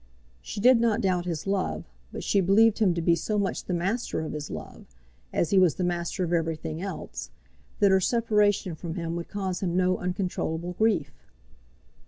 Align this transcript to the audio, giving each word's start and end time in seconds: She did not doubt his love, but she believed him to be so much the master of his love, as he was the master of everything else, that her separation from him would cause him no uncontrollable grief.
She 0.41 0.59
did 0.59 0.79
not 0.79 0.99
doubt 1.01 1.25
his 1.25 1.45
love, 1.45 1.83
but 2.11 2.23
she 2.23 2.41
believed 2.41 2.79
him 2.79 2.95
to 2.95 3.03
be 3.03 3.13
so 3.15 3.37
much 3.37 3.65
the 3.65 3.73
master 3.75 4.21
of 4.21 4.33
his 4.33 4.49
love, 4.49 4.87
as 5.31 5.51
he 5.51 5.59
was 5.59 5.75
the 5.75 5.83
master 5.83 6.23
of 6.23 6.33
everything 6.33 6.81
else, 6.81 7.29
that 7.77 7.91
her 7.91 7.99
separation 8.01 8.73
from 8.73 8.95
him 8.95 9.15
would 9.15 9.27
cause 9.27 9.59
him 9.59 9.77
no 9.77 9.99
uncontrollable 9.99 10.73
grief. 10.73 11.11